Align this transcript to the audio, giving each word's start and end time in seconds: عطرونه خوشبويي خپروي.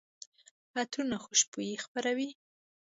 عطرونه 0.77 1.17
خوشبويي 1.25 1.75
خپروي. 1.83 2.29